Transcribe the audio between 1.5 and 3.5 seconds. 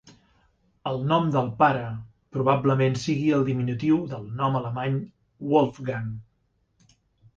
pare probablement sigui el